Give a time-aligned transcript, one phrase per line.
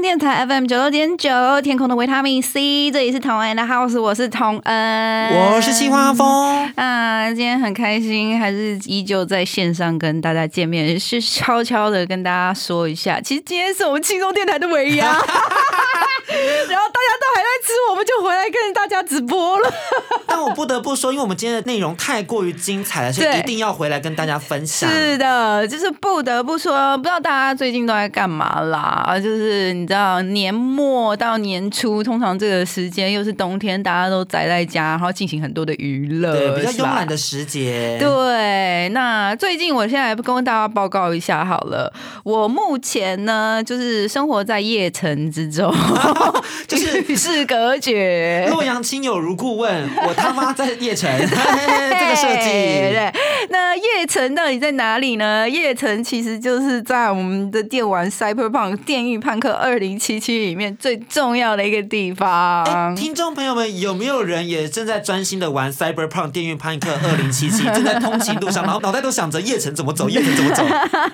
[0.00, 1.30] 电台 FM 九六点九，
[1.62, 19.72] 天空的维他命 C，这里是同恩的 House，我是童恩，我是西花风，啊，今天很开心，还是依旧在线上跟大家见面，是悄悄的跟大家说一下，其实今天是我们轻松电台的尾牙， 然后大家都还在吃，我们就回来跟大家直播了。
[20.28, 24.90] 但我不得不说，因为我们今天的内容太过于精彩了，所以一定要回来跟大家分享。
[24.90, 29.18] 是的，就是不得不说，不知道大家最近都在干嘛啦？
[29.22, 37.96] 就是你知道年末到年初，通常这个时间又是冬天，大家都宅在家，然后进行很多的娱乐，对，比较慵懒的时节。
[37.98, 41.92] 对，那最近我现在跟大家报告一下好了，
[42.24, 45.72] 我目前呢就是生活在夜城之中，
[46.66, 48.48] 就是与世隔绝。
[48.50, 52.50] 洛阳亲友如故问，我他妈在夜城， 这个设计。
[52.50, 53.12] 对，
[53.50, 55.48] 那夜城到底在哪里呢？
[55.48, 62.96] 夜城其实就是在我们的电玩 Cyberpunk 电狱判客二零七七里面最重要的一个地哎方。
[62.96, 70.64] 听众朋友们，有没有人也正在专心的玩 Cyberpunk 电运潘克二零七七，正在通勤路上，然后脑袋都想着叶城怎么走，叶城怎么走？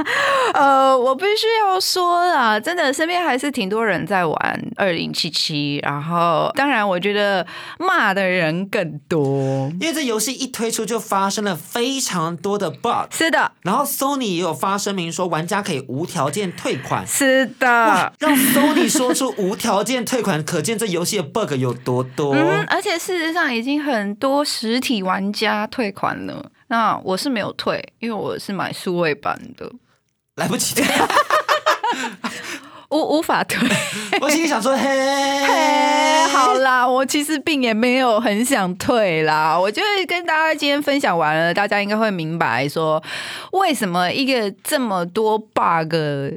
[0.55, 7.47] 呃，我必须要说啦，真的身边还是挺多人在玩二零七七，然后当然我觉得
[7.79, 9.71] 骂的人更多。
[9.81, 17.07] 因为这游戏一推出就发生了非常多的 bug，是的，然后 Sony 也有发声明说玩家可以无条件退款。
[17.07, 18.13] 是的。
[18.19, 22.35] 让 Sony 说出无条件退款，可见这游戏的 bug 有多多。
[22.35, 26.51] 嗯，而且事实上已经很多实体玩家退款了。
[26.69, 29.71] 那我是没有退，因为我是买数位版的，
[30.37, 30.85] 来不及退，
[32.93, 33.67] 无无法退。
[34.21, 34.83] 我心里想说，嘿，
[35.49, 39.59] 嘿，好啦，我其实并也没有很想退啦。
[39.59, 43.03] 我觉得跟大家今天分享完了，大家应该会明白说，
[43.53, 45.95] 为什么一个这么多 bug，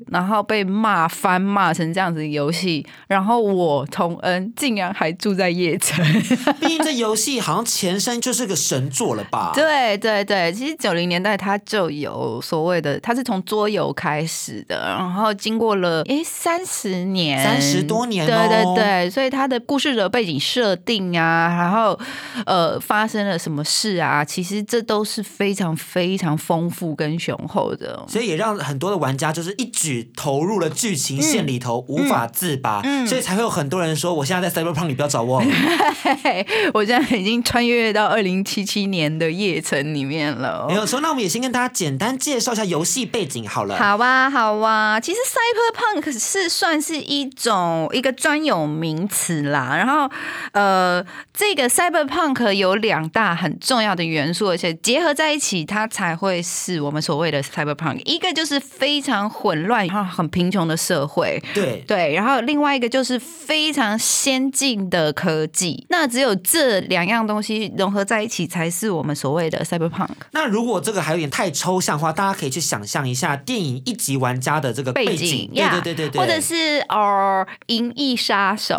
[0.09, 6.03] 然后被骂翻骂成这样子的游戏，然后我童恩竟然还住在夜城。
[6.61, 9.51] 毕竟这游戏好像前身就是个神作了吧？
[9.53, 21.99] 对对对，其实九零年代它就有所谓的，它是从桌游开始的，然后经过了诶三十年，三十多年对哦对对，所以他的故事的背景设定啊，然后
[22.45, 27.99] 呃发生了什么事啊，其实这都是非常非常丰富跟雄厚的。
[28.07, 35.41] 所以也让很多的玩家就是一举投入了剧情线里头，无法自拔，嗯所以才会有很多人说，我现在在 Cyberpunk 里不要找我。
[36.75, 40.75] 我现在已经穿越到二零七七年的夜城里面了没。
[40.75, 43.75] 有错，那我们也先跟大家简单介绍一下游戏背景好了。
[43.75, 44.99] 好啊，好啊。
[44.99, 49.75] 其实 cyberpunk 是算是一种一个专有名词啦。
[49.75, 50.09] 然后，
[50.51, 51.03] 呃，
[51.33, 58.01] 这个 cyberpunk 有两大很重要的元素，而且结合在一起，它才会是我们所谓的 cyberpunk。
[58.05, 65.85] 一个就是非常混乱、然后很贫穷的社会，对，对，然后另外一个就是非常先进的科技。
[65.89, 70.09] 那只有这两样东西融合在一起，才是我们所谓的 cyberpunk。
[70.31, 78.75] 那如果这个还有点太抽象的话，大家可以去想象一下电影一级玩家的这个背背景，景，对呀对对对对，或者是哦，银翼杀手。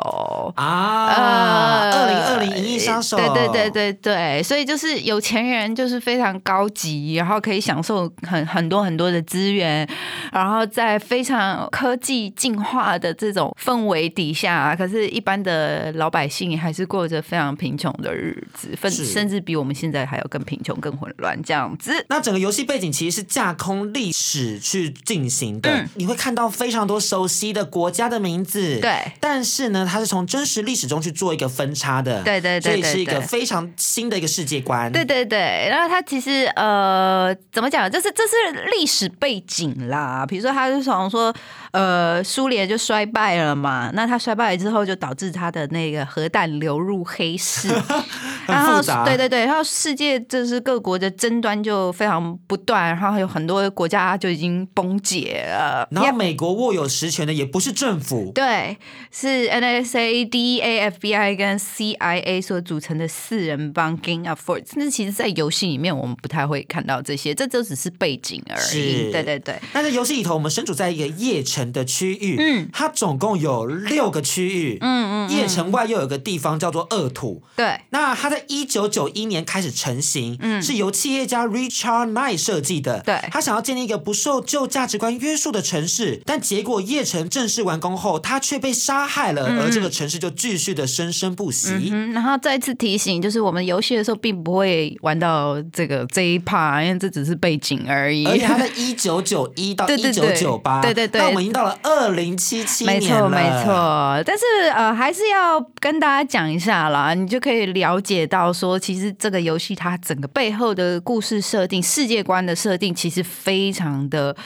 [0.56, 9.88] 啊，二零二零银翼杀手，对对对对对，所以就是有钱人就是非常高级，然后可以享受很很多很多的资源，
[10.32, 21.92] 然后在非常科技进化的这种氛围底下，可是一般的老百姓还是过着非常贫穷的日子，甚是甚至比我们现在还要更贫穷、更混乱这样子。
[22.08, 28.78] 那整个游戏背景其实是架空历史去进行的，嗯你会看到非常多熟熟悉的国家的名字。
[28.80, 32.22] 对但是呢，它是从真实历史中去做一个分叉的。
[32.22, 34.90] 对对对所以是一个非常新的一个世界观。
[34.92, 37.90] 对对对，然后它其实呃，怎么讲？
[37.90, 40.24] 就是这是历史背景啦。
[40.26, 41.34] 比如说，它是从说
[41.76, 47.68] 呃，苏联就衰败了嘛，那他衰败了之后，就导致他的那个核弹流入黑市，
[48.48, 55.86] 然后对对对，然后世界就是各国的争端就非常不断，然后有很多国家就已经崩解了。
[55.90, 58.78] 然后美国握有实权的也不是政府，对，
[59.10, 64.62] 是 NSA、DEA、FBI 跟 CIA 所组成的四人帮 Gang of Four。
[64.74, 69.12] 但是其实，在游戏里面我们不太会看到这些，这就只是背景而已。
[69.12, 77.42] 对对对，但在游戏里头，我们身处在一个夜城的区域，嗯，它总共有六个区域，嗯嗯，叶城外又有个地方叫做恶土。
[77.56, 83.00] 对，那它在一九九一年开始成型，嗯，是由企业家 Richard Knight 设计的。
[83.00, 91.90] 对他想要建立一个不受旧价值观约束的城市，但结果叶城正式完工后，他却被杀害了，而这个城市就继续的生生不息。
[91.90, 98.26] 嗯，然后再次提醒，就是我们游戏的时候并不会玩到这个这一 part，因为这只是背景而已。
[98.26, 103.64] 而且它在一九九一到 一九对对对九八，对对对那我们已经到了二零七七没年了，错，没。
[103.64, 104.22] 错。
[104.26, 104.44] 但是
[104.74, 114.36] 呃，还是要跟大家讲一下啦，你就可以了解到说，其实这个游戏它整个背后的故事设定、世界观的设定，其实非常的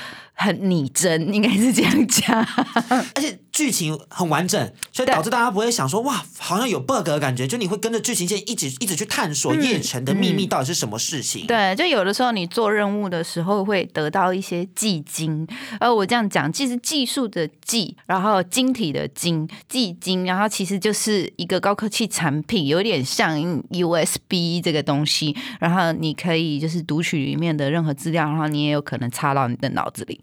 [0.43, 2.41] 很拟真，应该是这样讲。
[3.15, 11.47] 而且剧情很完整，所以导致大家不会想说哇，好像有 bug 的感觉，就你会跟着剧情线一直一直去探索嗯夜城的秘密到底是什么事情。
[11.47, 15.47] 对，就有的时候你做任务的时候会得到一些技金，
[15.79, 23.39] 而我这样讲，既是技术的技，然后晶体的晶，技金，然后其实就是一个高科技产品，有点像
[23.71, 30.19] USB 这个东西，然后你可以就是读取里面的任何资料，然后你也有可能插到你的脑子里。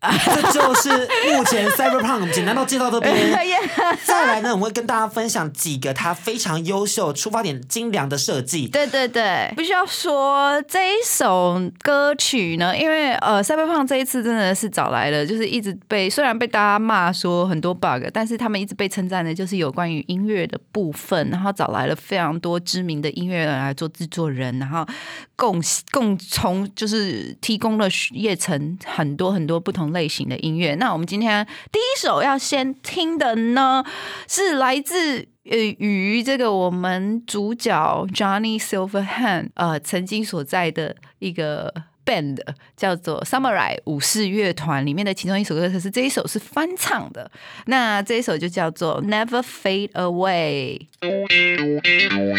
[0.24, 0.90] 这就是
[1.34, 3.14] 目前 Cyberpunk 简单到介绍这边。
[4.04, 8.68] 再来呢，我们会跟大家分享几个它非常优秀、出发点精良的设计。
[8.68, 24.86] 对对对，必须要说这一首歌曲呢，因为呃，Cyberpunk 这一次真的是找来了，就是一直被虽然被大家骂说很多 bug，但是他们一直被称赞的就是有关于音乐的部分，然后找来了非常多知名的音乐人来做制作人，然后
[25.34, 25.60] 共
[25.90, 30.74] 共从就是提供了叶城很多很多不同类型的音乐。
[30.74, 33.84] 那我们今天第一首要先听的呢，
[34.28, 35.28] 是来自。
[35.50, 37.72] 呃，与这个我们主角
[38.12, 41.72] Johnny Silverhand 呃曾经所在的一个
[42.04, 42.36] band
[42.76, 47.30] 叫做 Samurai 武士乐团里面的其中一首歌，可是这一首是翻唱的。
[47.64, 50.80] 那这一首就叫做 Never Fade Away。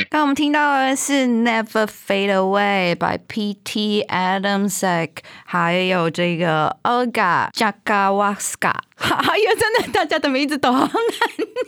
[0.10, 4.04] 刚我们听到的是 Never Fade Away by P.T.
[4.10, 5.10] Adamsek，
[5.46, 10.92] 还有这个 Olga Jakawaska， 哎呀真的大家的名字都好难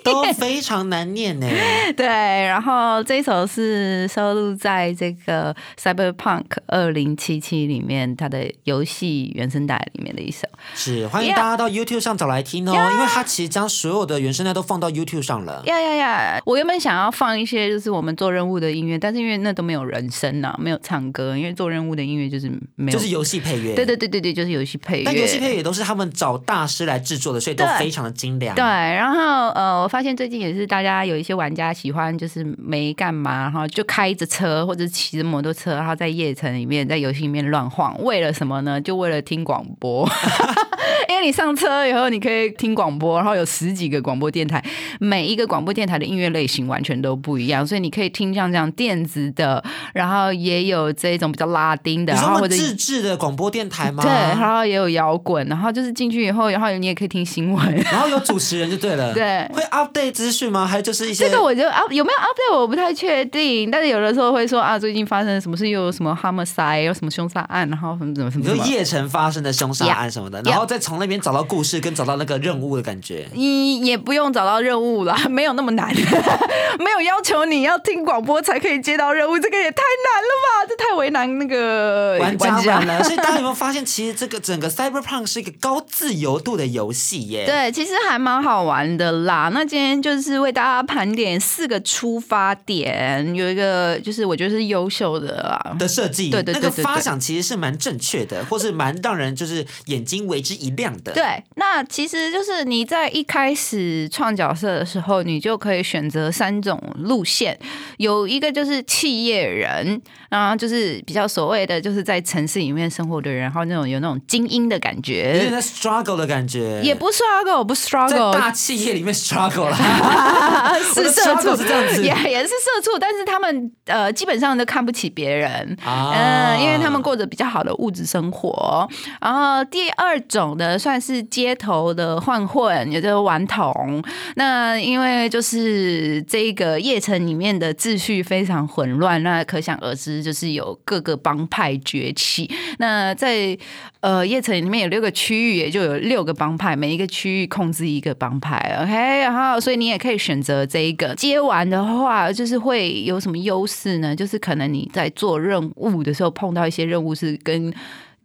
[0.03, 1.47] 都非常难念呢。
[1.95, 10.45] 对，然后这首是收录在这个 Cyberpunk 二零七七里面，它的游戏原声带里面的一首。
[10.73, 15.63] 是，欢迎大家到 YouTube 上找来听哦因为它其实将所有的原声带都放到 YouTube 上了。
[15.67, 16.41] 呀呀呀！
[16.45, 25.03] 我原本想要放一些就是我们做任务的音乐，但是因为那都没有人声呐、没有唱歌，因为做任务的音乐就是没有，就是游戏配乐，对对对对对，就是游戏配乐。
[25.05, 28.55] 但游戏配乐都是他们找大师来制作的，所以都非常的精良。
[28.55, 38.81] 对，然后呃，我发现最近也是大家有一些玩家喜欢，就是没干嘛，然后就开着车或者骑着摩托车，然后在夜城里面，在游戏里面乱晃，为了什么呢？
[38.81, 40.09] 就为了听广播。
[41.09, 44.63] 因为你上车以后，你可以听广播，然后有十几个广播电台，
[44.99, 49.63] 每一个广播电台的音乐类型完全都不一样，所以你可以听像这样电子的，
[49.93, 54.03] 然后也有这种比较拉丁的，你然后自制的广播电台吗？
[54.03, 57.71] 对，然后也有摇滚，然后就是进去以后，然后你也可以听新闻。
[57.91, 59.13] 然后有主持人就对了。
[59.13, 60.65] 对会 update 资讯吗？
[60.65, 68.55] 还有就是一些这个我觉得啊，有没有 update 我不太确定，但是有的时候会说啊，最近发生什么事，又有什么 homicide，有什么凶杀案，然后什么什么什么什么。
[68.55, 70.49] 你说夜城发生的凶杀案什么的 Yeah.
[70.49, 73.27] 然后再从那边找到故事，跟找到那个任务的感觉。
[73.33, 75.93] 你也不用找到任务啦， 没有那么难，
[76.79, 80.65] 没有要求你要听广播才可以接到任务，这个也太难了吧？
[80.69, 89.49] 这太为难那个玩家了， 所以大家有没有发现，其实这个整个 Cyberpunk 是一个高自由度的游戏耶？，对，其实还蛮好玩的啦。
[89.53, 95.75] 那今天就是为大家盘点四个出发点，有一个就是我觉得是优秀的啦。
[95.77, 101.11] 的设计，对对对那个发想其实是蛮正确的，或是蛮让人就是眼睛为之一亮的。
[101.11, 107.57] 对，那其实就是你在一开始创角色的时候，你就可以选择三种路线，
[107.97, 115.51] 有一个就是企业人，然后就是比较所谓的就是在城市里面生活的人，然后那种有那种精英的感有觉点。
[115.51, 119.77] 在 struggle 的感觉，也不 struggle，不 struggle，大企业里面 struggle 啦。
[120.93, 128.87] 是社畜是这样子也也是社畜，但是他们呃基本上都看不起别人，啊嗯，因为他们过着比较好的物质生活。
[129.19, 134.03] 然后第二种算是街头的混混，也就是顽童。
[134.35, 142.49] 那因为就是这个夜城里面的秩序非常混乱，那可想而知，就是有各个帮派崛起。
[142.77, 143.57] 那在
[143.99, 148.77] 呃夜城里面有六个区域，也就有六个帮派，每一个区域控制一个帮派。
[148.81, 151.13] OK，然后所以你也可以选择这一个。
[151.15, 154.15] 接完的话，就是会有什么优势呢？
[154.15, 157.73] 就是可能你在做任务的时候碰到一些任务是跟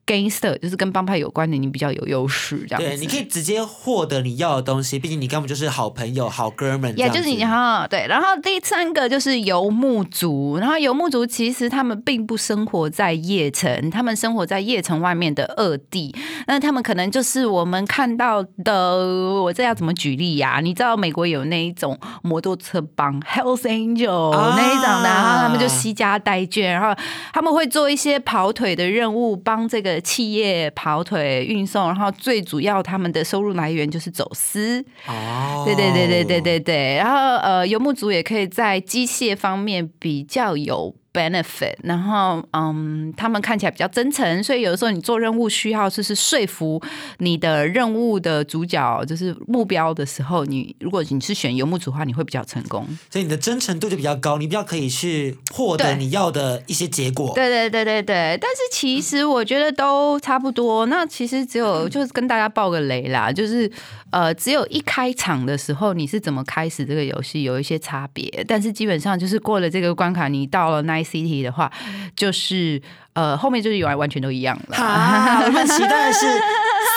[0.06, 2.64] gangster，就是跟帮派有关的，你比较有优势。
[2.68, 6.96] 这样，对，你可以直接获得你要的东西，毕竟你根本就是好朋友、好哥们。
[6.96, 16.14] 也就是你哈对，然后第三个就是游牧族，然后游牧族其实他们并不生活在夜城，他们生活在夜城外面的二地，
[16.46, 18.96] 那他们可能就是我们看到的，
[19.42, 26.94] 我这要怎么举例呀、你知道美国有那一种摩托车帮 Hells Angel、啊那一种的，然后他们就惜家带眷，然后
[27.32, 34.84] 他们会做一些跑腿的任务，帮这个企业跑腿运送，然后最主要他们的收入来源就是走私。
[35.06, 46.78] 哦，对对对对对对对，然后呃，游牧族也可以在机械方面比较有 benefit，然后嗯，他们看起来比较真诚，所以有的时候你做任务需要就是说服
[47.18, 52.86] 你的任务的主角，就是目标的时候，你如果你是选游牧族的话，你会比较成功。
[53.10, 57.32] 所以你的真诚度就比较高，你比较可以去获得你要的一些结果。
[57.34, 60.84] 对对对对对，但是其实我觉得都差不多。
[60.86, 63.70] 那其实只有就是跟大家爆个雷啦，就是
[64.16, 71.70] 呃，只有一开场的时候你是怎么开始这个游戏有一些差别，但是基本上就是过了这个关卡，你到了 Night City 的话，
[72.16, 72.80] 就是
[73.12, 75.42] 呃后面就是完完全都一样了。
[75.44, 76.26] 我们期待的是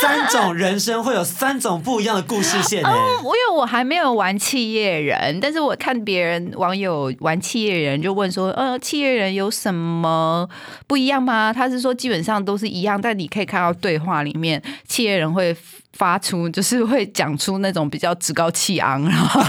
[0.01, 2.89] 三种人生会有三种不一样的故事线哦。
[3.21, 10.47] 我因为我还没有玩企业人，但是我看别人网友玩企业人，就问说，呃，企业人有什么
[10.87, 11.51] 不一样吗？
[11.51, 15.53] 他是说基本上都是一样，但你可以看到对话里面，企业人会
[15.99, 19.41] 发出，就是会讲出那种比较趾高气昂，然后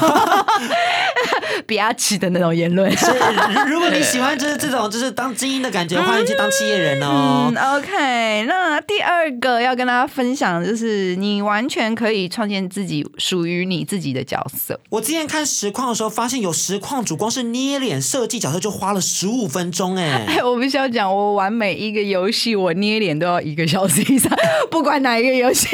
[1.66, 2.90] 比亚奇的那种言论。
[2.96, 3.18] 所以，
[3.66, 7.76] 如如果你喜欢就是这种就是当精英的感觉，欢迎去当企业人哦嗯。
[7.78, 14.78] ，OK，那第二个要跟大家分享的就是，你完全可以创建自己属于你自己的角色。
[14.90, 20.26] 我之前看实况的时候，发现有实况主光是捏脸设计角色就花了十五分钟哎。
[20.28, 24.30] 哎， 我必须要讲，我玩每一个游戏，我捏脸都要一个小时以上，
[24.70, 25.68] 不管哪一个游戏，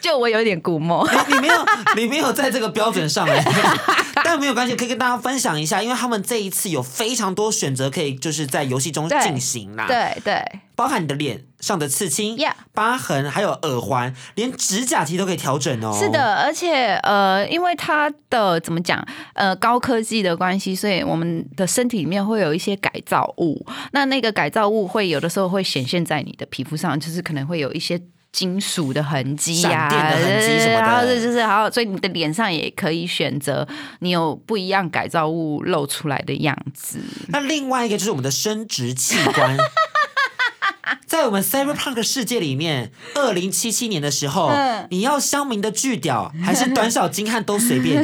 [0.00, 1.08] 就我有点古墨。
[1.28, 1.66] 你你没有，
[1.96, 3.44] 你没有在这个标准上哎，
[4.24, 10.44] 但没有关系，可以跟大家分享一下，因为他们这一次有非常多选择可以就是在游戏中进行啦，对对，
[10.74, 12.36] 包含你的脸上的刺青、
[12.74, 15.96] 疤痕，还有耳环，连指甲其实都可以调整哦。
[15.98, 23.64] 是，的，而且呃，因为它的怎么讲，呃，高科技的关系，所以我们的身体里面会有一些改造物。
[23.92, 28.00] 那那个改造物会有的时候会显现在你的皮肤上，就是可能会有一些。
[28.32, 33.66] 金属的痕迹呀、闪电的痕迹什么的然后这就是，然后所以你的脸上也可以选择
[34.00, 36.98] 你有不一样改造物露出来的样子。
[37.28, 39.56] 那另外一个就是我们的生殖器官。
[41.12, 48.02] 在我们 Cyberpunk 的世界里面，二零七七年的时候，嗯你要香明的巨屌还是短小精悍都随便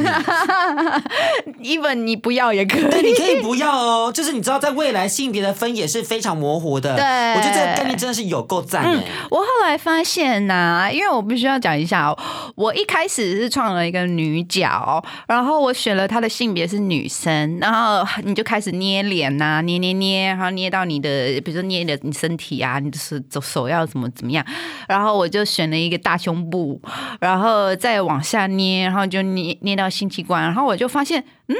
[1.57, 3.07] 你， even 你不要也可以对，以。
[3.07, 4.11] 你可以不要哦。
[4.13, 6.95] 就是你知道，在未来性别的分野是非常模糊的。
[6.95, 9.03] 对我觉得这个概念真的是有够赞哎。
[9.31, 12.17] 我后来发现呐、因为我必须要讲一下哦，
[12.53, 24.45] 我一开始是创了一个女角，然后我选了她的性别是女生，然后你就开始捏脸呐、捏捏捏，然后捏到你的，比如说捏你的你身体啊，你的是手手要怎么怎么样，
[24.87, 26.79] 然后我就选了一个大胸部，
[27.21, 31.55] 然后再往下捏，然后就捏捏到性器官，然后我就发现，嗯，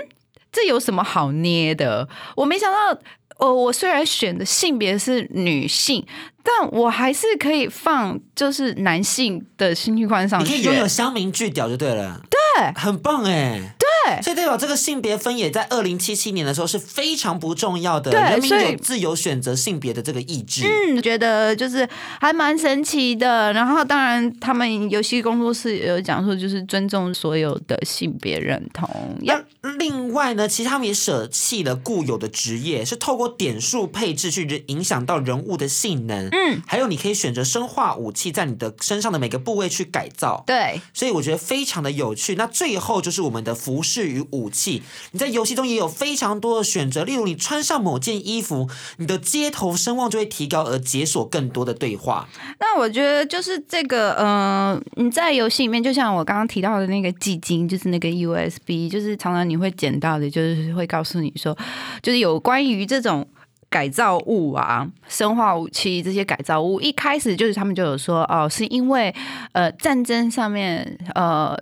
[0.52, 2.10] 这有什么好捏的？
[2.36, 3.02] 我没想到。
[3.40, 6.06] 哦，我虽然选的性别是女性，
[6.50, 10.52] 但我还是可以放就是男性的性器官上去。
[10.52, 12.22] 你可以拥有香明巨屌就对了。
[12.30, 13.76] 对，很棒哎。
[13.80, 20.64] 对所以代表这个性别分野在二零七七年的时候是非常不重要的，对人民有自由选择性别的这个意志。
[20.66, 21.88] 嗯，觉得就是
[22.20, 23.52] 还蛮神奇的。
[23.54, 28.90] 然后，当然，他们游戏工作室也有讲说，就是尊重所有的性别认同。
[29.22, 36.30] 要那另外呢，其实他们也舍弃了固有的职业，是透过点数配置去影响到人物的性能。
[36.30, 40.44] 嗯，还有你可以选择生化武器在你的身上的每个部位去改造。
[40.46, 42.36] 对，所以我觉得非常的有趣。
[42.36, 52.28] 那最后就是我们的服饰与武器，你在游戏中也有非常多的选择，例如你穿上某件衣服，你的街头声望就会提高，而解锁更多的对话。
[52.60, 61.58] 那我觉得就是这个，呃，你在游戏里面，就像我刚刚提到的那个基金，就是那个 USB，就是常常你会捡到的，就是会告诉你说，
[62.02, 63.28] 就是有关于这种。
[63.70, 69.14] 改造物啊，生化武器这些改造物，一开始就是他们就有说哦，是因为
[69.52, 71.56] 呃战争上面呃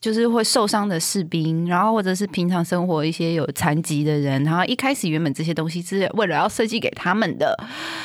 [0.00, 7.56] 就是会受伤的士兵，然后或者是平常生活一些有残疾的人，然后一开始原本这些东西是为了要设计给他们的，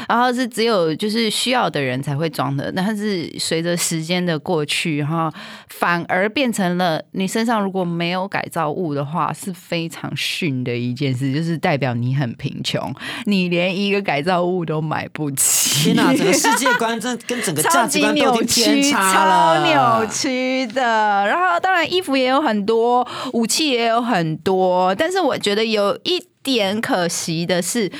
[0.07, 5.31] 然后是只有就是需要的人才会装的，但是随着时间的过去，然后
[5.69, 12.93] 反而变成了你身上如果没有改造物的话，是非常逊的一件事，就是代表你很贫穷，
[13.25, 15.93] 你连一个改造物都买不起。
[15.93, 20.81] 天哪，整个世界观真跟整个价值观都偏差超了，扭曲的。
[20.81, 27.91] 然后当然衣服也有很多，武器也有很多，但是我觉得有一点可惜的是。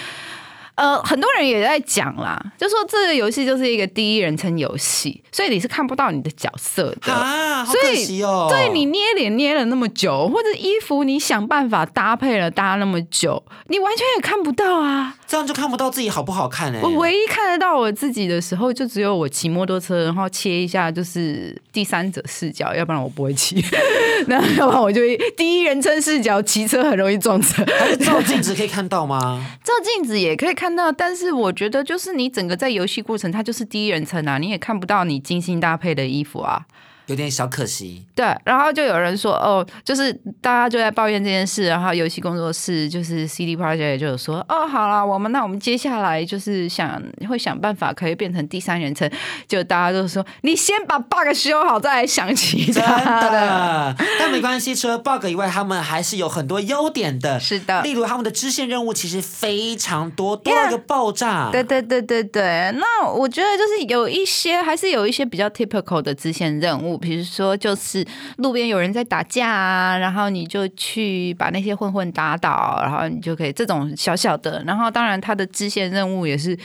[0.77, 7.11] 呃，很多人也在讲啦，就说这个游戏就是一个第一人称游戏，所以你是看不到你的角色的。
[7.11, 8.47] 啊，好所可以惜哦。
[8.49, 15.15] 对你捏脸捏了那么久，或者衣服你想办法搭配了搭那么久，你完全也看不到啊！
[15.27, 23.61] 这样就看不到自己好不好看哎、我唯一看得到我自己的时候，就只有我骑摩托车，然后切一下就是第三者视角，要不然我不会骑。
[24.27, 25.01] 那要不然我就
[25.35, 27.65] 第一人称视角骑车，很容易撞车。
[27.77, 29.43] 还是照镜子可以看到吗？
[29.65, 36.65] 照镜子也可以看到，但是我觉得就是你整个在游戏过程，它就是第一人称啊，你也看不到你精心搭配的衣服啊。
[37.07, 38.05] 有点小可惜。
[38.15, 49.09] 对，然后就有人说，哦，就是大家就在抱怨这件事，然后游戏工作室就是 CD Project 就有说，哦，好了，我们那我们接下来就是想会想办法可以变成第三人称，
[49.47, 53.31] 就大家都说，你先把 bug 修好，再来想其真他的。
[53.31, 57.39] 的，但没关系，除了 bug 以外，他们还是有很多优点的。
[57.39, 61.49] 是的例如他们的支线任务其实非常多，多到一个爆炸。
[61.51, 68.05] 对对对对对，那我觉得就是有一些还是有一些比较 typical 的支线任务，比如说就是
[68.37, 76.57] 路边有人在打架啊，然后你就去把那些混混打倒，然后你就可以这种小小的，然后当然它的支线任务也是。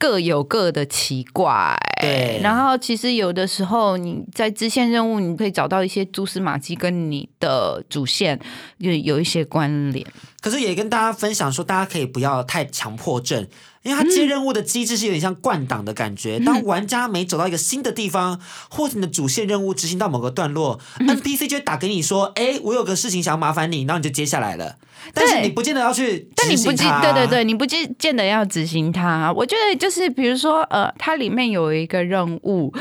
[0.00, 8.38] 各有各的奇怪，对然后其实有的时候你在支线任务，你可以找到一些蛛丝马迹跟你的主线
[8.76, 10.06] 有有一些关联。
[10.40, 13.44] 可是也跟大家分享说，大家可以不要太强迫症，
[13.88, 16.38] 因为它接任务的机制是有点像灌档的感觉。
[16.40, 24.76] 当玩家每走到一个新的地方，或者你的主线任务执行到某个段落、n p c 就会打给你说：“哎，我有个事情想要麻烦你。”然后你就接下来了。
[25.14, 29.32] 但是你不见得要去但你不对对对，你不见见得要执行它。
[29.32, 32.74] 我觉得就是比如说，呃，它里面有一个任务，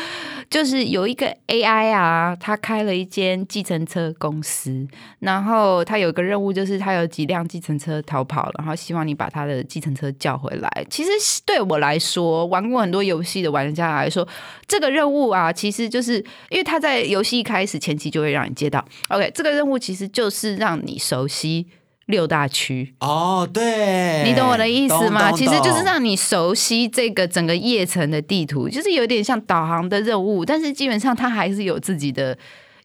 [0.50, 4.88] 就是有一个 AI 啊，他开了一间计程车公司，
[5.20, 10.86] 然后他有个任务，就是他有几辆计程车逃跑了，然后希望你把他的计程车叫回来。
[10.90, 11.10] 其实
[11.46, 14.26] 对我来说，玩过很多游戏的玩家来说，
[14.68, 16.16] 这个任务啊，其实就是
[16.50, 21.68] 因为他在游戏一开始前期就会让你接到，OK，这个任务其实就是让你熟悉。
[22.08, 25.32] 六大区，哦，对，你懂我的意思吗？
[25.32, 25.88] 其实就是。
[25.88, 32.38] 让你熟悉这个整个夜城的地图，就是有点像导航的任务，但是基本上它还是有自己的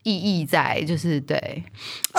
[0.02, 1.62] 意义在，就是对。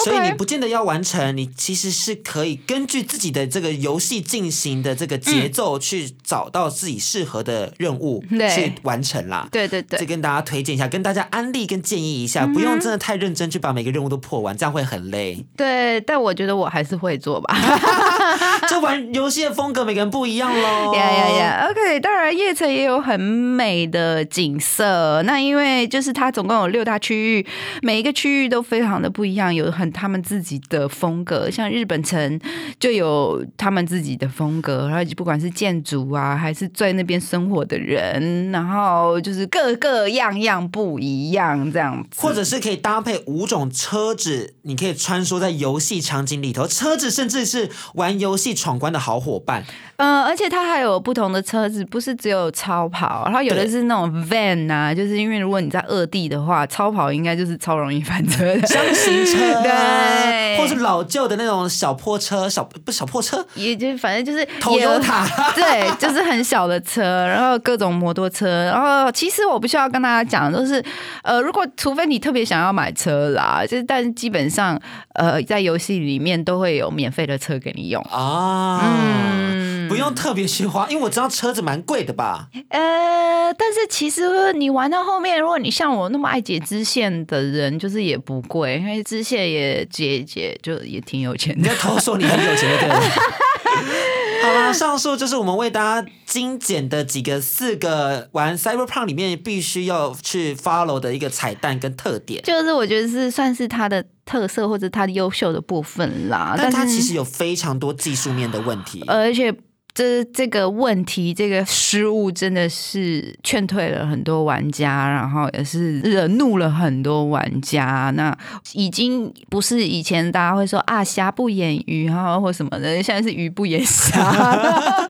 [0.03, 9.47] 所以你不见得要完成，你其实是可以根据自己的这个游戏进行的这个节奏，去找到自己适合的任务对去完成啦。
[9.51, 15.45] 对对对这，跟大家推荐一下，跟大家安利跟建议一下，不用真的太认真去把每个任务都破完，这样会很累。
[15.55, 17.55] 对，但我觉得我还是会做吧。
[18.67, 20.93] 这玩游戏的风格每个人不一样喽。
[20.95, 25.21] 呀呀呀！OK，当然夜城也有很美的景色。
[25.23, 27.47] 那因为就是它总共有六大区域，
[27.81, 31.49] 每一个区域都非常的不一样，有很他们自己的风格。
[31.49, 32.39] 像日本城
[32.79, 42.21] 就有他们自己的风格，然后不管是建筑啊，还是在那边生活的人，然后就是各个样样不一样这样子。
[42.21, 46.67] 或者是可以搭配五种车子，你可以穿梭在游戏场景里头。
[46.67, 49.63] 车子甚至是玩游戏闯关的好伙伴。
[49.97, 58.67] 嗯，而且它还有不同的车子，不是只有超跑，然后有的是那种 van 啊，就是因为如果你在二地的话，超跑应该就是超容易翻车的。
[58.67, 70.83] 箱型车、啊，对或是老旧的那种小破车，小不小破车，也就反正就是也 Toyota 对，就是很小的车，然后各种摩托车，然后其实我不需要跟大家讲，就是
[71.23, 74.77] 呃，如果除非你特别想要买车啦，就是但是基本上
[75.13, 78.01] 呃，在游戏里面都会有免费的车给你用。
[78.11, 79.62] 啊，嗯
[79.93, 82.47] 不用特别去花，因为我知道车子蛮贵的吧。
[82.69, 91.75] 呃，但是其实你玩到后面，如果你像我那么爱解支线的人，就是也不贵，因为支线也解一解，就也挺有钱的你在。
[91.75, 93.09] 偷说你很有钱，对不对？
[94.43, 102.41] 好啦，上述就是我们为大家精简的几个四个玩 Cyberpunk 里面必须要去 follow 的一个彩蛋跟特点。
[102.43, 109.03] 就是我觉得是算是它的特色或者它的优秀的部分啦，但它是其实有非常多技术面的问题。
[109.07, 109.53] 而且
[109.93, 118.11] 这这个问题，这个失误真的是劝退了很多玩家，然后也是惹怒了很多玩家。
[118.15, 118.35] 那
[118.73, 125.07] 已经不是以前大家会说啊瑕不掩瑜哈或什么的，现在是鱼不掩瑕。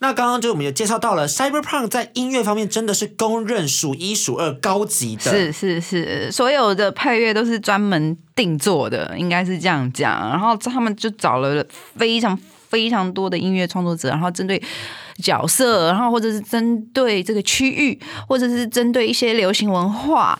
[0.00, 5.22] 那刚刚就我们也介绍到了 Cyberpunk 在音乐方面真的是公认数一数二高级的。
[5.22, 10.28] 是是是，所有的配乐都是专门定做的，应该是这样讲。
[10.28, 11.64] 然后他们就找了
[11.96, 12.38] 非常
[12.74, 14.60] 非常多的音乐创作者，然后针对
[15.22, 20.38] 角色，然后或者是针对这个区域，或者是针对一些流行文化，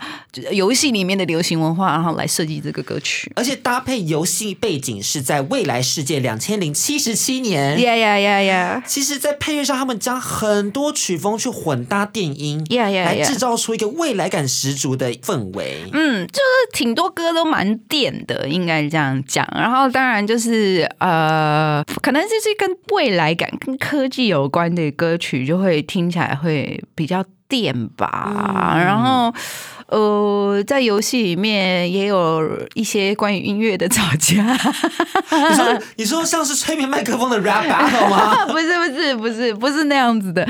[0.51, 3.31] 游戏里面的流行文化，然后来设计这个歌曲。
[3.37, 7.81] 而且搭配游戏背景是在未来世界两千零七十七年。
[7.81, 8.83] 呀呀呀呀！
[8.87, 15.83] 其实，在配乐上，他们将很多曲风去混搭电音 Yeah, yeah, 来制造出一个未来感十足的氛围。
[15.93, 19.47] 嗯，就是挺多歌都蛮电的，应该这样讲。
[19.55, 28.75] 然后当然就是呃，可能就是跟未来感、跟科技有关的歌曲，就会听起来会比较电吧。
[28.77, 29.35] 然后
[29.87, 32.43] 呃，在游戏里面也有
[32.75, 34.43] 一些关于音乐的吵架。
[35.31, 38.47] 你说，你说像是吹眠麦克风的 rap battle 吗？
[38.51, 40.43] 不是不是不是不是那样子的，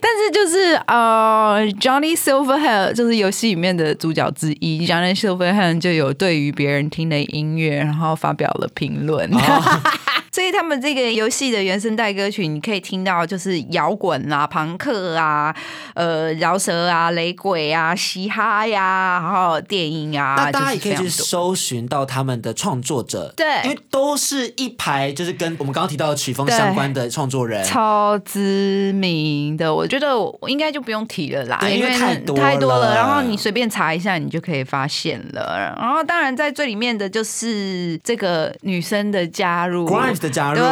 [0.00, 9.28] 但是就是呃，Johnny Silverhand 就是游戏里面的主角之一，Johnny Silverhand 就有对于别人听的音乐，然后发表了评论。
[10.36, 15.56] 所以他们这个游戏的原声带歌曲，你可以听到就是摇滚啊、朋克啊、
[15.94, 27.64] 呃饶舌啊、雷鬼啊、嘻哈呀，然后电音啊，那大家也可以去搜寻到他们的创作者，对因为都是一排就是跟我们刚刚提到的曲风相关的创作人。
[27.64, 32.94] 超知名的，我觉得我应该就不用提了啦，因为为太多太多了了。
[32.94, 35.74] 然后你随便查一下，你就可以发现了。
[35.80, 40.66] 然后当然在最里面的就是这个女生的加入 Grimes 的加入，对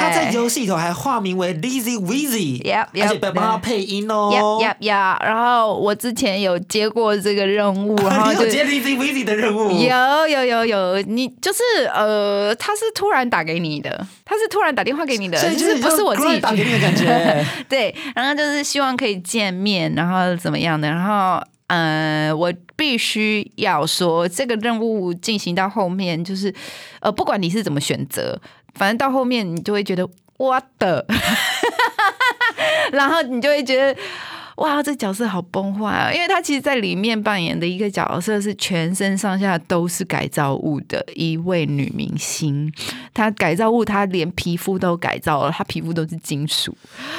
[0.00, 4.58] 他在游戏里头还化名为 Lizzy Wizzy，Yep, yep, 而且被帮他配音哦。
[4.60, 5.22] 呀呀呀！
[5.24, 9.70] 然后我之前有接过这个任务， 然后你有接 Lizzy Wizzy 的任务？
[9.72, 17.44] 有有有有，你就是呃，他是突然打给你的，他是突然打电话给你的，所以就是不是我自己打给你的感觉。
[17.68, 21.42] 对，然后就是希望可以见面，然后怎么样的，然后。
[21.68, 26.50] 呃，我必须要说，这个任务进行到后面，就是
[27.00, 28.40] 呃，不管你是怎么选择，
[28.78, 31.04] 反正到后面你就会觉得我的，
[32.92, 34.00] 然后你就会觉得。
[34.58, 36.12] 哇，这角色好崩坏啊！
[36.12, 42.72] 因为他其实，在里面扮演的一个角色是全身上下都是改造物的一位女明星。
[43.14, 46.76] 她改造物，她连皮肤都改造了，她皮肤都是金属，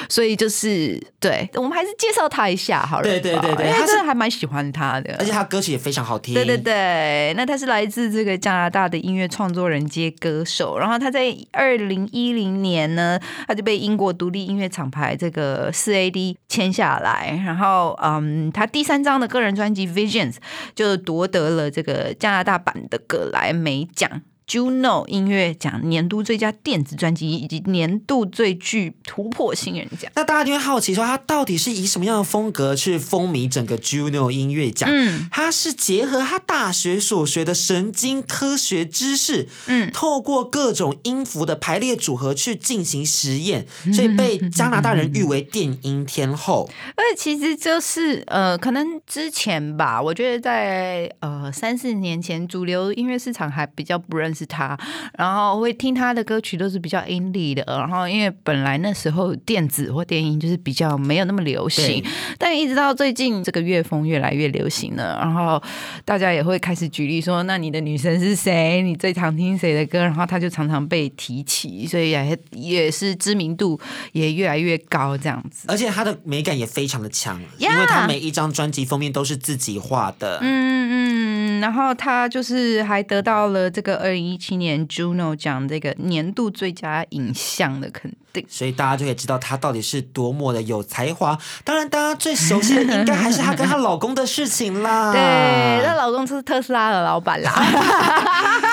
[0.09, 3.03] 所以就是对我们还是介绍她一下好了。
[3.03, 6.33] 对对对对她是因为真的还蛮喜欢她的，而且她歌曲也非常好听。
[6.33, 20.33] 对对对，那他是来自这个加拿大的音乐创作人兼歌手，然后他在二零一零年呢，他就被英国独立音乐厂牌这个四 AD 签下来，然后嗯，他第三张的个人专辑《Visions》
[20.75, 24.21] 就夺得了这个加拿大版的格莱美奖。
[24.49, 30.11] Juno 音乐奖年度最佳电子专辑以及年度最具突破新人奖。
[30.15, 34.89] 那大家就会好奇说，他到底是以什么样的风格去风靡整个 Juno 音乐奖？
[34.91, 46.67] 嗯他是结合他大学所学的神经科学知识，嗯透过各种音符的排列组合去进行实验，所以被加拿大人誉为电音天后。
[46.95, 54.77] 而且其实就是呃，可能之前吧，我觉得在呃三四年前，主流音乐市场还比较不认识他，
[55.17, 62.03] 然后会听他的歌曲都是比较 indie 的，然后因为本来那时候电子或电音就是比较没有那么流行，
[62.37, 65.61] 但一直到最近这个乐风越来越流行了，然后
[66.05, 68.81] 大家也会开始举例说，那你的女神是谁？
[68.81, 69.99] 你最常听谁的歌？
[69.99, 73.79] 然后他就常常被提起，所以也也是知名度
[74.11, 75.65] 也越来越高这样子。
[75.67, 80.39] 而且他的美感也非常的强因为他每一张专辑封面都是自己画的。
[80.41, 88.45] 嗯嗯嗯，然后他就是还得到了这个二零一七年 Juno 奖这个年度最佳影像的肯定。
[88.47, 91.37] 所以大家就可以知道他到底是多么的有才华。
[91.63, 95.11] 当然，大家最熟悉的应该还是她跟她老公的事情啦。
[95.13, 97.51] 对，她老公是特斯拉的老板啦。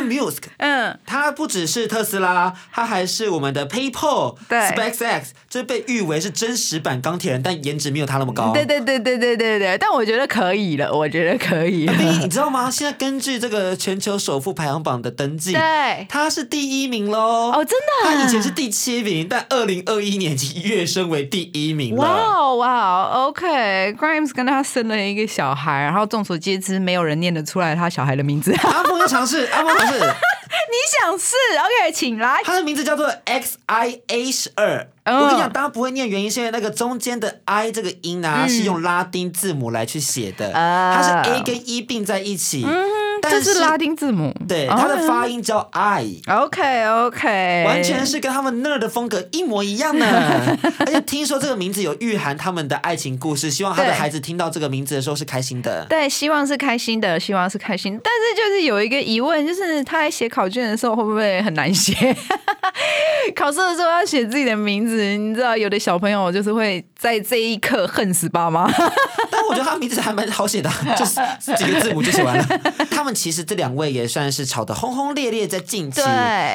[0.00, 8.52] Elon Musk，嗯，他不只是特斯拉，他还是我们的 PayPal、对 SpaceX，这被誉为是真实版钢铁人，但颜值没有他那么高。
[8.52, 11.92] 对对对对对对对，但我觉得可以了，我觉得可以了。
[11.94, 12.70] 毕竟你知道吗？
[12.70, 17.52] 现在根据这个全球首富排行榜的登记，对，他是第一名喽。
[17.52, 28.52] 哦，真的啊，他以前是第七名，但二零二一年已经跃升为第一名哇哇哦，OK，Grimes 跟他生了一个小孩，然后众所皆知，没有人念得出来他小孩的名字。
[28.62, 29.89] 阿峰要尝试，阿峰尝试，
[31.00, 32.40] 想试？OK，请来。
[32.44, 34.88] 他的名字叫做 X I A 十二。
[35.04, 42.74] 嗯我跟你讲，大家不会念原因，是因为那个中间的 I 这个音啊，是用拉丁字母来去写的，啊它是 A 跟 E 并在一起，但
[43.22, 46.06] 这是拉丁字母，对，哦它的发音叫 I。
[46.28, 50.06] OK OK，完全是跟他们那儿的风格一模一样呢，
[50.80, 55.84] 而且听说这个名字有蕴含他们的爱情故事，希望他的孩子听到这个名字的时候是开心的。
[55.88, 57.98] 对，希望是开心的，希望是开心。
[58.02, 61.94] 但是就是有一个疑问，就是他在写考卷的时候会不会很难写？
[63.36, 68.70] 考试的时候要写自己的名字，你知道，有的小朋友就是会在这一刻恨死爸妈。
[69.30, 71.20] 但我觉得他名字还蛮好写的，就是
[71.56, 72.44] 几个字母就写完了。
[72.90, 76.00] 他们其实这两位也算是吵得轰轰烈烈，在近期，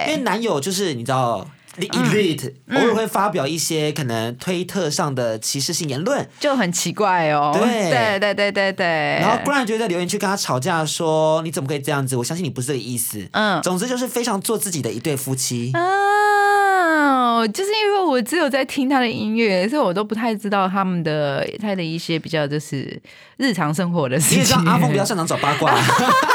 [0.08, 1.48] 因为男友就是你知道。
[1.78, 7.52] Elite、偶尔会发表一些可能推特上的歧视性言论，就很奇怪哦。
[7.54, 8.86] 对对对对对对。
[9.20, 12.16] 然后 Brian 就在留言区跟他吵架说：“你怎么可以这样子？
[12.16, 15.74] 我相信你不是这个意思。”嗯总之就是非常做自己的一对夫妻。
[15.74, 22.98] 哦，就是因为我只有在听他的音乐，所以我都不太知道他们的他的一些比较就是
[23.36, 24.38] 日常生活的事情。
[24.38, 25.76] 你也知道阿峰比较擅长找八卦，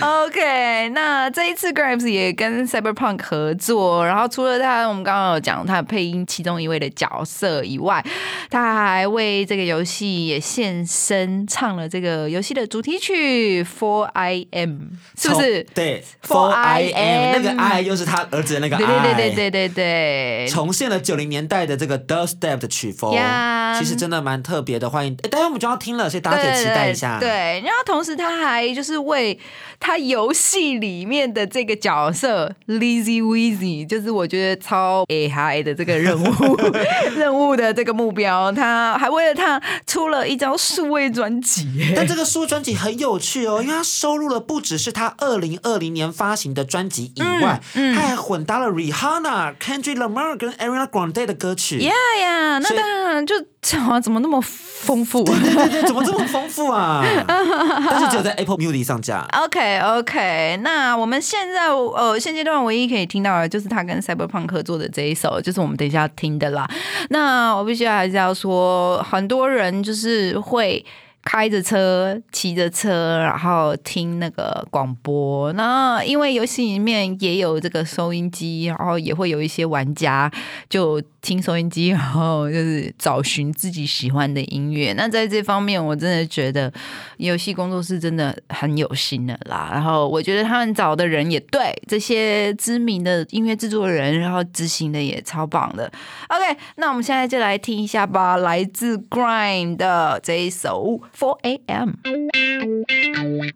[0.00, 8.04] OK，那这一次 Grimes 也跟 Cyberpunk 合作，然后除了他我们刚刚有讲他的配音其中一位的角色以外，
[8.48, 15.62] 他还为这个游戏也现身唱了这个游戏的主题曲 For I Am，是不是？
[15.74, 20.48] 对 For I am 那个 I 又是他儿子的那个 I，对对对对对对对。
[20.48, 24.88] 重现了九零年代的这个 dubstep 的曲风呀其实真的蛮特别的。
[24.88, 27.18] 欢迎，诶待会我们就要听了，所以大家可以期待一下。
[27.18, 29.38] 对，对然后同时他还就是为
[29.78, 36.56] 他游戏里面的这个角色 Lizzy Weezy，就是我觉得超 A 嗨的这个任务
[37.16, 41.92] 任务的这个目标，他还为了他出了一张数位专辑耶。
[41.96, 51.78] 但这个数位专辑很有趣哦，因为他收录了不只是他二零二零年发行的专辑以外，嗯它还混搭了 Rihanna、Kendrick Lamar 跟 Ariana Grande 的歌曲。
[51.80, 57.04] 呀呀，那当然就怎怎么那么丰富 对对对，怎么这么丰富啊？
[57.26, 59.26] 但是只有在 Apple Music 上架。
[59.32, 66.68] OK OK，那我们现在呃现阶段唯一可以听到的就是他跟 Cyberpunk 合作的这一首，就是我们等一下要听的啦。
[67.10, 70.84] 那我必须还是要说，很多人就是会。
[71.22, 75.52] 开着车、骑着车，然后听那个广播。
[75.52, 80.30] 那因为游戏里面也有这个收音机，然后也会有一些玩家
[80.68, 84.92] 就听收音机，然后就是找寻自己喜欢的音乐。
[84.94, 86.72] 那在这方面，我真的觉得
[87.18, 89.68] 游戏工作室真的很有心的啦。
[89.70, 95.84] 然后我觉得他们找的人也对，这些知名的音乐制作人，然后执行的也超棒的。
[96.28, 101.90] OK，那我们现在就来听一下吧，来自 Grind 的这一首 Four A.M。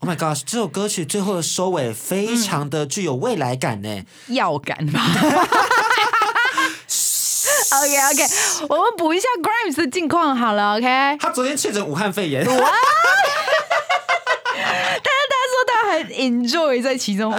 [0.00, 4.02] Oh my gosh，这首歌曲最后的收尾非常的具有未来感呢。
[4.28, 5.00] 要感吧。
[7.74, 8.22] OK OK，
[8.68, 10.76] 我们补一下 Grimes 的近况好了。
[10.76, 12.60] OK，他昨天确诊武汉肺炎，但是
[15.30, 17.38] 他说他很 enjoy 在其中， 哇，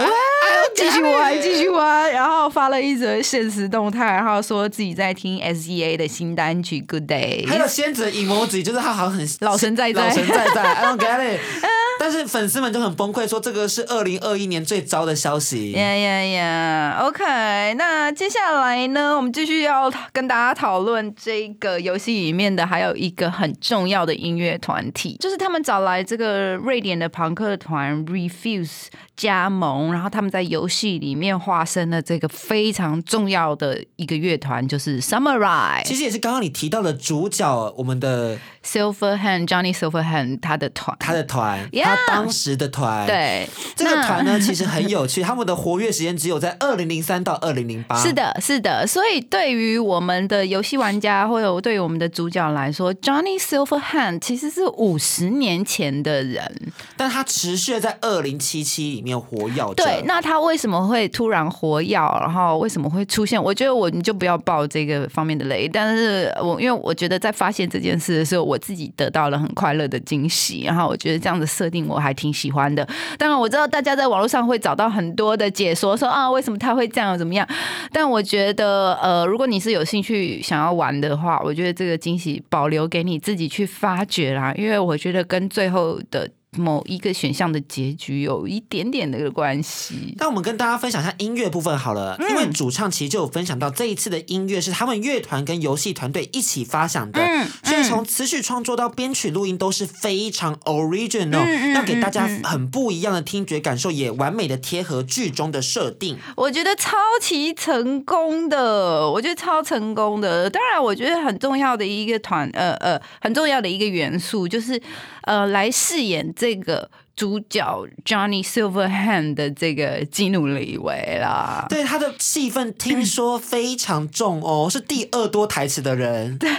[0.76, 11.40] 继续玩， 继续玩，然后发了一则现实动态，然后说自己在听 S.E.A 的新单曲 Good Day，还有仙子的 emoji，就是他好像很老神在在老神在在，I don't get it。
[12.08, 15.72] 但是粉丝们就很崩溃，说这个是二零二一年最糟的消息。
[15.72, 35.82] 呀呀呀！OK，那接下来呢，我们继续要跟大家讨论这个游戏里面的还有一个很重要的音乐团体，就是他们找来这个瑞典的朋克团 Refuse 加盟，然后他们在游戏里面化身了这个非常重要的一个乐团，就是 Samurai。
[35.82, 43.48] 其实也是刚刚你提到的主角，我们的 Silverhand Johnny Silverhand 他的团，他的团他当时的团，，对。
[43.76, 56.72] 这个团呢其实很有趣，他们的活跃时间只有在二零零三到二零零八，是，的，是的，所以对于我们的游戏玩家，或者对于我们的主角来说，Johnny Silverhand 其实是五十年前的人。
[56.96, 61.96] 但他持续地在二零七七里面活跃，对，那他为什么会突然活跃？
[62.20, 63.40] 然后为什么会出现？
[63.40, 72.88] 我觉得我你就不要爆这个方面的雷，但是我因为我觉得在发现这件事的时候，我我自己得到了很快乐的惊喜，然后我觉得这样的设定我还挺喜欢的。
[73.18, 77.46] 当然我知道大家在网络上会找到很多的解说，说啊为什么他会这样怎么样？
[77.92, 86.26] 但我觉得呃，如果你是有兴趣想要玩的话，我觉得这个惊喜保留给你自己去发掘啦，因为我觉得跟最后的。
[86.56, 90.14] 某一个选项的结局有一点点的关系。
[90.18, 106.16] 那我们跟大家分享一下音乐部分好了，嗯因为主唱其实就有分享到这一次的音乐是他们乐团跟游戏团队一起发想的，嗯所以从词曲创作到编曲录音都是非常 original，、要给大家很不一样的听觉感受，也完美的贴合剧中的设定。
[106.36, 110.48] 我觉得超级成功的，我觉得超成功的。
[110.50, 114.80] 当然，我觉得很重要的一个团，呃呃，很重要的一个元素就是，
[115.26, 121.66] 呃，来饰演这个主角 Johnny Silverhand 的这个基努里维啦。
[121.68, 126.36] 对他的戏份听说非常重哦，是第二多台词的人。
[126.38, 126.50] 对，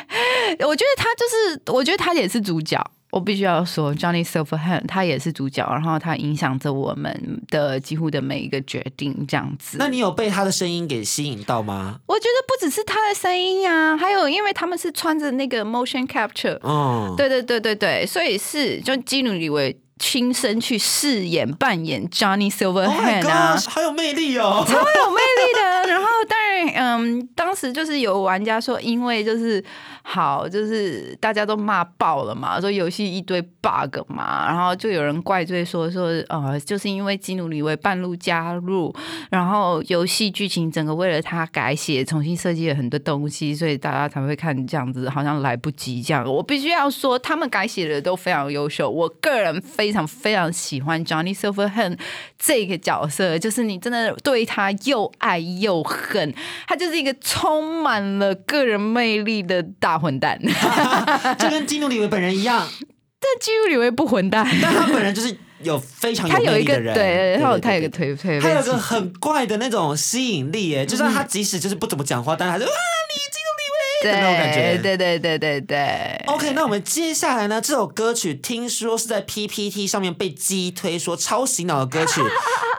[0.65, 2.79] 我觉得他就是，我觉得他也是主角。
[3.17, 9.77] 我必须要说，Johnny Silverhand 他也是主角，然后他影响着我们的几乎的每一个决定，这样子。
[9.79, 11.99] 那你有被他的声音给吸引到吗？
[12.05, 23.59] 我觉得不只是他的声音啊，还有因为他们是穿着那个 motion capture，嗯，对对对对对，所以是就基努里维亲身去饰演扮演 Johnny Oh Silverhand 啊。
[23.67, 24.63] 好有魅力哦！
[24.67, 29.63] 超有魅力的，然后当然，嗯，当时就是有玩家说，因为就是
[30.03, 38.93] 好，就是大家都骂爆了嘛，说游戏一堆 bug 嘛，然后就有人怪罪说说，呃，就是因为基努里维半路加入，
[39.31, 46.23] 然后游戏剧情整个为了他改写，重新设计了很多东西，所以大家才会看这样子，好像来不及这样。
[46.31, 51.97] 我必须要说，他们改写的都非常优秀，我个人非常非常喜欢 Johnny Silverhand
[52.37, 56.33] 这个角色，就是你真的对他又爱又恨，
[56.67, 57.13] 他就是一个
[57.47, 60.37] 充满了个人魅力的大混蛋。
[61.39, 62.67] 就跟基努里维本人一样，
[63.21, 65.33] 但基努里维不混蛋，但他本人就是
[65.63, 68.13] 有非常他有一个魅力的人，对，他有他有个对。
[68.13, 73.66] 推推，他有个很怪的那种吸引力，哎，就算他即使就是不怎么讲话，但是还是啊，你基努里维
[74.03, 74.77] 的那种感觉。
[74.77, 76.23] 对对对对对对。
[76.27, 77.61] OK，那我们接下来呢？
[77.61, 82.21] 这首歌曲听说是在 PPT 上面被击推，说超洗脑的歌曲。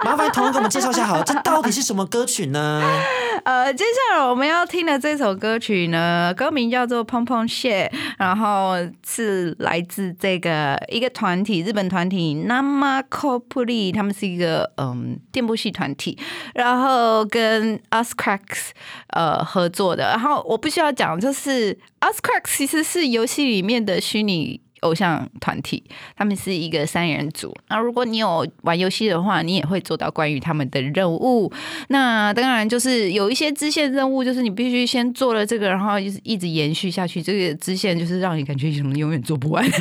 [0.04, 2.82] 麻烦同仁给我们介绍一下，好了，这到底是什么歌曲呢？
[3.44, 8.74] 呃，接下来我们要听的这首歌曲呢，歌名叫做《砰砰 shit》，然后
[9.06, 16.18] 是来自这个一个团体，日本团体 Nama Kopuri，他们是一个嗯电波系团体，
[16.54, 18.70] 然后跟 Us Cracks
[19.10, 20.04] 呃合作的。
[20.04, 24.60] 然后我不需要讲，就是 Us Cracks 其实是游戏里面的虚拟。
[24.82, 25.82] 偶像团体，
[26.14, 27.52] 他们是一个三人组。
[27.68, 31.52] 那如果你有玩游戏的话，你也会做到关于他们的任务。
[31.88, 37.20] 那当然就是有一些支线任务，就是你必须先做了这个，然后就是一直延续下去。
[37.20, 39.68] 这个支线就是让你感觉什么永远做不完。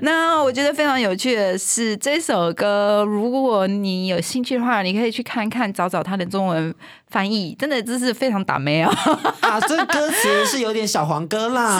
[0.00, 6.74] 那我觉得非常有趣的是，这首歌，如果你有兴趣的话，你可以去看看，找找它的中文
[7.12, 8.90] 翻译，真的这是非常打妹哦。
[9.40, 11.78] 啊，这歌词是有点小黄歌啦，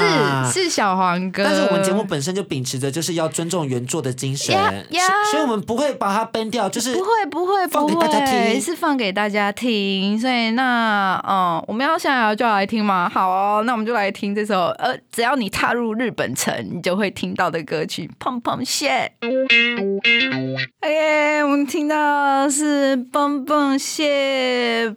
[0.53, 10.21] 是是小黄歌，但是我们节目本身就秉持着就是要尊重原作的精神，呀呀所所以我们不会把它崩掉，就是不会不会放不给大家会，听是放给大家听。
[10.21, 13.09] 所以那嗯，我们要现在就要来听吗？
[13.09, 19.11] 好哦，那我们就来听这首呃，只要你踏入日本城，你就会听到的歌曲《砰砰蟹》。
[20.83, 24.91] OK，我们听到的是《蹦蹦蟹》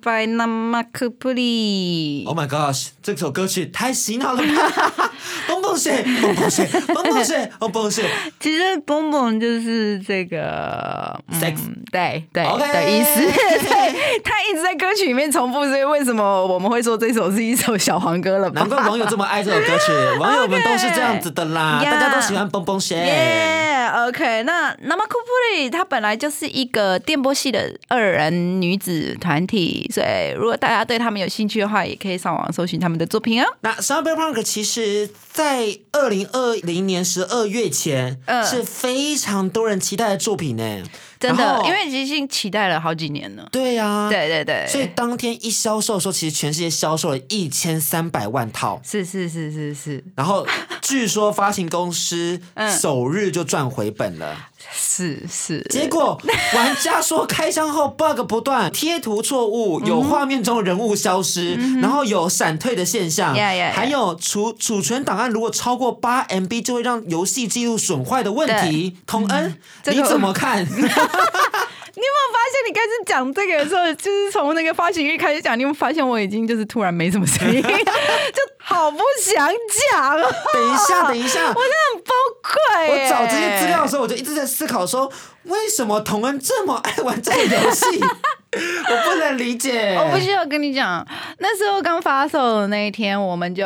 [2.28, 5.12] Oh my gosh，这首歌曲太洗脑了吧！
[5.48, 8.04] 蹦蹦鞋，蹦蹦鞋，蹦蹦鞋，蹦蹦鞋。
[8.40, 11.56] 其实“蹦蹦”就是这个、嗯 Sex
[11.92, 13.22] 对对 OK 的意思。
[13.22, 18.70] 对，他一直在歌曲里面重复，所以为什么我们会说这首是一首小黄歌了吧难？
[18.70, 22.96] 怪网友这么爱这首歌曲，网友们都是这样子的啦 Yeah 大家都喜欢蹦蹦鞋。
[22.96, 33.48] Yeah，OK，那 Namakupuri 它本来就是一个电波系的二人女子团体，所以如果大家对他们有兴趣的话，也可以上网搜寻他们的作品哦。
[33.62, 40.84] 那 Cyberpunk 其实，在二零二零年十二月前，嗯是非常多人期待的作品呢。
[41.20, 43.48] 真的，因为已经期待了好几年了。
[43.52, 48.80] 对呀、对对对，所以当天一销售的时候，其实全世界销售了一千三百万套。
[48.84, 50.04] 是是是是是。
[50.16, 50.46] 然后
[50.82, 52.76] 据说发行公司嗯。
[52.86, 56.20] 首日就赚回本了，是是，结果
[56.54, 63.74] 玩家说开箱后 bug 不断，贴图错误，有画面中人物消失，然后有闪退的现象，嗯 Yeah, yeah, yeah.
[63.74, 68.98] 还有储储存档案如果超过八 MB 就会让游戏记录损坏的问题。
[69.06, 70.66] 童恩，这个你怎么看？
[71.98, 79.50] 你有没有发现，你开始讲这个的时候，就是从那个发行日开始讲，你有没有发现我已经就是突然没什么声音，就好不想
[79.92, 83.06] 讲了，等一下，等一下， 我真的很崩溃耶。
[83.06, 85.10] 我找这些资料的时候，我就一直在思考说，
[85.46, 87.86] 为什么童恩这么爱玩这个游戏？
[88.56, 89.96] 我不能理解。
[89.96, 91.06] 我不需要跟你讲，
[91.40, 93.66] 那时候刚发售的那一天，我们就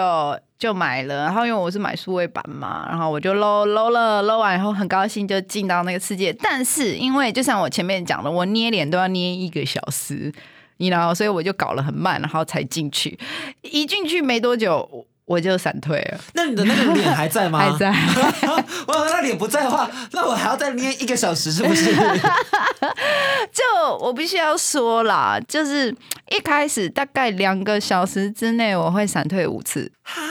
[0.57, 6.33] 就买了，然后因为我是买数位版嘛，然后我就搂搂了，搂完以后很高兴就进到那个世界。
[6.33, 10.33] 但是因为就像我前面讲的，我捏脸都要捏一个小时，
[10.77, 13.17] 你知道，所以我就搞了很慢，然后才进去。
[13.61, 17.59] 一进去没多久，我我就闪退了，那你的那个脸还在吗？
[17.71, 17.89] 还在。
[18.87, 21.93] 我那脸不在的话，那我还要再捏一个小时，是不是？
[23.53, 23.63] 就
[24.01, 25.95] 我必须要说啦，就是
[26.31, 29.91] 一开始大概两个小时之内，我会闪退五次。
[30.03, 30.21] 哈，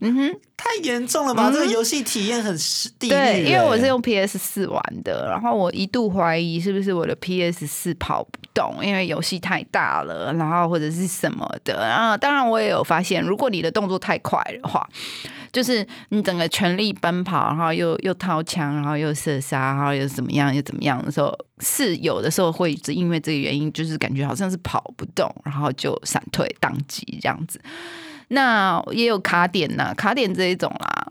[0.00, 0.40] 嗯哼。
[0.62, 1.50] 太严重了吧？
[1.50, 3.42] 这个游戏体验很是地狱欸。
[3.42, 11.88] 对，因为我是用 PS 四玩的，然后我一度怀疑是不是我的 PS 四跑不动，因为游戏太大了，然后或者是什么的。
[11.88, 14.86] 然后当然我也有发现，如果你的动作太快的话，
[15.50, 27.58] 就是你整个全力奔跑，然后又又掏枪，然后又射杀，然后又怎么样又怎么样的时候，是有的时候会只因为这个原因，就是感觉好像是跑不动，然后就闪退宕机这样子。
[28.32, 31.06] 那也有卡点呐、卡点这一种啦。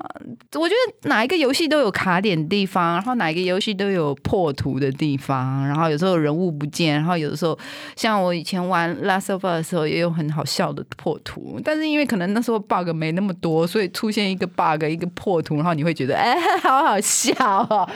[0.56, 7.58] 我觉得哪一个游戏都有卡点地方，然后哪一个游戏都有破图的地方，然后有时候人物不见，然后有的时候
[7.96, 17.34] 像我以前玩 Last of Us 的时候也有很好笑的破图，但是因为可能那时候 bug 没那么多，所以出现一个 bug 一个破图，然后你会觉得哎、 好好笑
[17.70, 17.88] 哦。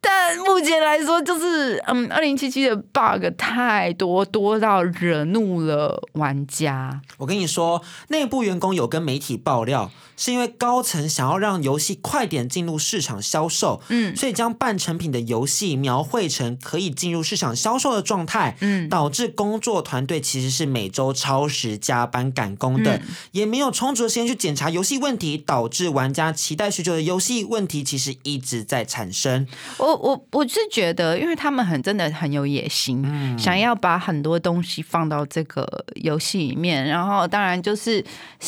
[0.00, 7.00] 但目前来说，就是嗯，二零七七的 bug 太多，多到惹怒了玩家。
[7.18, 23.02] 我跟你说，内部员工有跟媒体爆料，是因为高层想要让游戏快点进入市场销售，嗯所以将半成品的游戏描绘成可以进入市场销售的状态，嗯导致工作团队其实是每周超时加班赶工的，嗯
[23.32, 29.46] 也没有充足的时间去检查游戏问题，导致玩家期待许久的游戏问题其实一直在产生。
[29.78, 38.04] 我我我是觉得，因为他们很真的很有野心，嗯想要把很多东西放到这个游戏里面，然后当然就是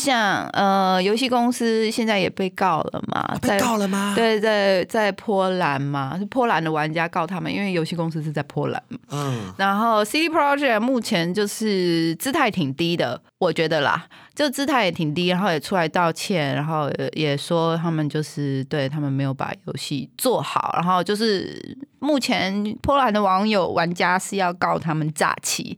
[0.08, 8.98] 像呃，游戏公司现在也被告了嘛，啊被告了吗？，对，在在波兰嘛，是波兰的玩家告他们，因为游戏公司是在波兰嘛。
[9.10, 25.76] 嗯，然后 CD Project 目前就是姿态挺低的，我觉得啦，就姿态也挺低，然后也出来道歉，然后也也说他们就是对他们没有把游戏做好，然后就是目前波兰的网友玩家是要告他们诈欺，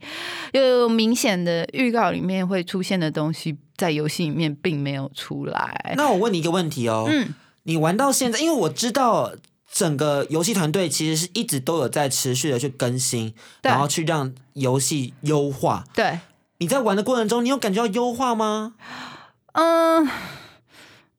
[0.53, 5.95] 有明显的预告里面会出现的东西，在游戏里面并没有出来。
[5.97, 9.33] 那我问你一个问题哦，嗯，你玩到现在，因为我知道
[9.73, 15.83] 整个游戏团队其实是一直都有在持续的去更新，然后去让游戏优化。
[15.95, 16.19] 对，
[16.59, 18.75] 你在玩的过程中，你有感觉到优化吗？
[19.53, 20.07] 嗯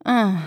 [0.05, 0.39] 嗯，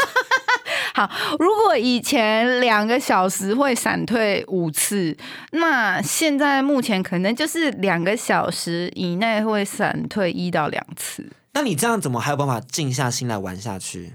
[0.94, 1.10] 好。
[1.38, 5.16] 如果以前两个小时会闪退五次，
[5.52, 11.30] 那现在目前可能就是两个小时以内会闪退一到两次。
[11.52, 14.14] 那你这样怎么还有办法静下心来玩下去？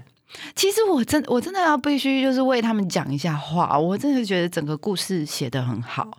[0.56, 6.10] 其实我真我真的要必须就是为他们讲一下话，我真的觉得整个故事写得很好，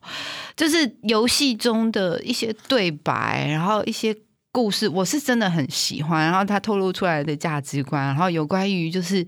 [0.56, 4.16] 就是游戏中的一些对白，然后一些
[4.52, 6.26] 故事，我是真的很喜欢。
[6.26, 9.26] 然后他透露出来的价值观，然后有关于就是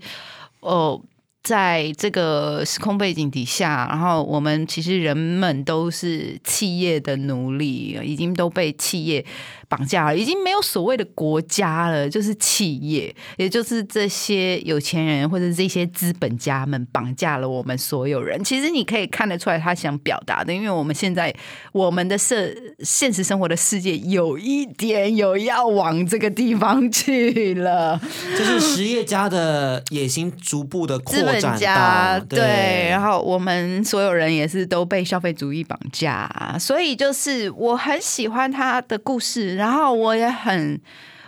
[0.60, 1.00] 哦。
[1.40, 9.24] 在这个时空背景底下，然后我们其实人们都是企业的奴隶，已经都被企业
[9.68, 18.42] 绑架了，已经没有所谓的国家了，就是企业，也就是这些有钱人或者这些资本家们绑架了我们所有人。
[18.42, 21.34] 其实你可以看得出来，他想表达的，因为我们现在
[21.72, 22.50] 我们的社
[22.80, 28.00] 现实生活的世界有一点有要往这个地方去了。
[28.36, 40.80] 就是实业家的野心逐步的扩资本展家到对，然后我们所有人也是都被消费主义绑架，所以就是我很喜欢他的故事，然后我也很，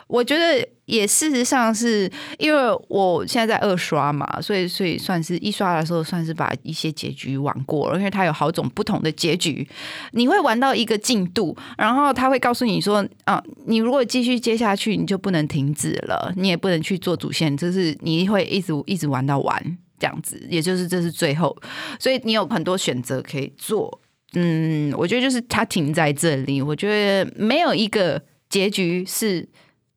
[0.06, 9.68] 我觉得也事实上是因为我现在在二刷嘛，所以所以算是一刷的时候算是把一些结局玩过了，因为它有好种不同的结局，
[10.12, 21.56] 你会玩到一个进度，然后他会告诉你说啊，你如果继续接下去，你就不能停止了，你也不能去做主线，就是你会一直一直玩到完这样子，也就是这是最后，
[21.98, 24.00] 所以你有很多选择可以做。
[24.34, 29.48] 嗯，我觉得就是它停在这里，我觉得没有一个结局是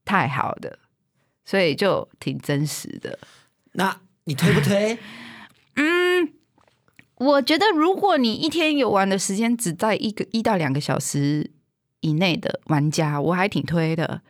[0.03, 0.79] 太好的，
[1.45, 3.19] 所以就挺真实的。
[3.73, 4.97] 那你推不推？
[5.75, 6.33] 嗯
[7.17, 11.51] 我觉得如果你一天游玩的时间只在一个一到两个小时
[12.01, 14.21] 以内的玩家，我还挺推的。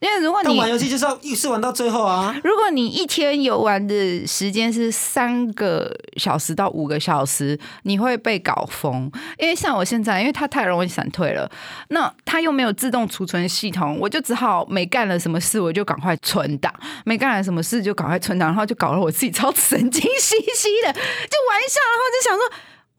[0.00, 2.34] 因为如果你但玩游戏就是要一次玩到最后啊！
[2.42, 9.10] 如果你一天游玩的时间是三个小时到五个小时，你会被搞疯。
[9.38, 11.50] 因为像我现在，因为它太容易闪退了，
[11.88, 16.72] 那它又没有自动储存系统，我就只好没干了什么事，我就赶快存档；
[17.04, 22.50] 没干了什么事就赶快存档，然后就搞得我自己超神经兮兮的，就玩一下，然后就想说，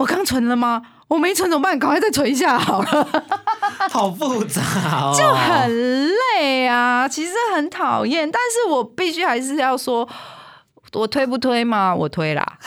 [0.01, 0.81] 我刚存了吗？
[1.07, 1.77] 我没存怎么办？
[1.77, 3.07] 赶快再存一下好了。
[3.91, 10.07] 好复杂哦，就很累啊，其实很讨厌，但是我必须还是要说，
[10.93, 11.93] 我推不推嘛？
[11.93, 12.57] 我推啦，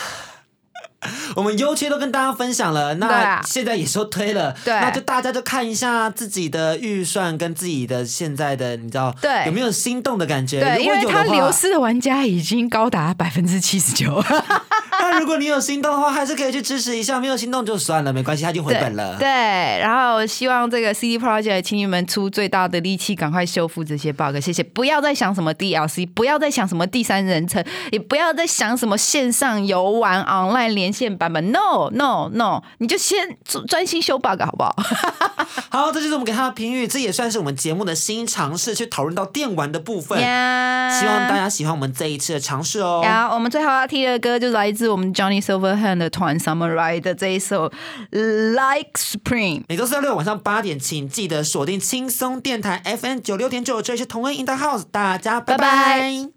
[1.36, 10.60] 我们优缺都跟大家分享了，那现在也说推了，对那就大家就看一下自己的预算跟自己的现在的，你知道，对有没有心动的感觉？
[10.60, 14.22] 对，因为果有的话它流，失的玩家已经高达百分之七十九，
[15.00, 19.16] 那如果你有心动的话，还是可以去支持一下；没有心动就算了，没关系，他已经回本了。
[19.18, 24.62] 对，然后希望这个 CD Project 请你们出最大的力气，赶快修复这些 bug，谢谢。
[24.62, 31.50] 不要再想什么 DLC，不要再想什么第三人称，也不要再想什么线上游玩 online 连线版本。
[31.50, 33.36] No No No，你就先
[33.66, 34.76] 专心修 bug 好不好？
[35.68, 40.20] 好，这就是我们给他的评语，这也算是我们节目的新尝试，去讨论到电玩的部分。
[40.20, 43.00] 呀希望大家喜欢我们这一次的尝试哦。
[43.02, 47.68] 然后我们最后要听的歌就来自我们 Johnny Silverhand 的团 Summer Ride 的这一首
[48.10, 49.60] 《Like Spring》。
[49.68, 56.28] 每周四到六晚上八点，请记得锁定轻松电台 FM 九六点九，这里是同恩 in the house，大家拜拜